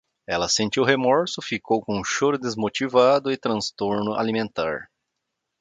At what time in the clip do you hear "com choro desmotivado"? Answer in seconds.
1.79-3.31